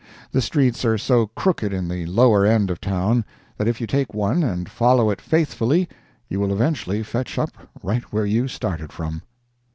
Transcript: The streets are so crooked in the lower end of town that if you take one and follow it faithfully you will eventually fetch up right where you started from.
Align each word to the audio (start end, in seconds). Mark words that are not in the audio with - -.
The 0.31 0.41
streets 0.41 0.83
are 0.83 0.97
so 0.97 1.27
crooked 1.27 1.71
in 1.71 1.87
the 1.87 2.07
lower 2.07 2.43
end 2.43 2.71
of 2.71 2.81
town 2.81 3.23
that 3.57 3.67
if 3.67 3.79
you 3.79 3.85
take 3.85 4.15
one 4.15 4.41
and 4.41 4.67
follow 4.67 5.11
it 5.11 5.21
faithfully 5.21 5.87
you 6.27 6.39
will 6.39 6.51
eventually 6.51 7.03
fetch 7.03 7.37
up 7.37 7.51
right 7.83 8.01
where 8.11 8.25
you 8.25 8.47
started 8.47 8.91
from. 8.91 9.21